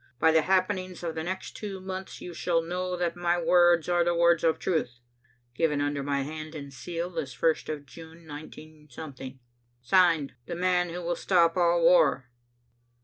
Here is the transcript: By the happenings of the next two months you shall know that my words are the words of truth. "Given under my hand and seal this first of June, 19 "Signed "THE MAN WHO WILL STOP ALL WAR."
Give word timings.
By 0.17 0.31
the 0.31 0.41
happenings 0.41 1.03
of 1.03 1.13
the 1.13 1.21
next 1.23 1.55
two 1.55 1.79
months 1.79 2.21
you 2.21 2.33
shall 2.33 2.63
know 2.63 2.97
that 2.97 3.15
my 3.15 3.39
words 3.39 3.87
are 3.87 4.03
the 4.03 4.15
words 4.15 4.43
of 4.43 4.57
truth. 4.57 4.99
"Given 5.53 5.79
under 5.79 6.01
my 6.01 6.23
hand 6.23 6.55
and 6.55 6.73
seal 6.73 7.11
this 7.11 7.33
first 7.33 7.69
of 7.69 7.85
June, 7.85 8.25
19 8.25 8.89
"Signed 9.79 10.33
"THE 10.47 10.55
MAN 10.55 10.89
WHO 10.89 11.03
WILL 11.03 11.15
STOP 11.17 11.55
ALL 11.55 11.83
WAR." 11.85 12.31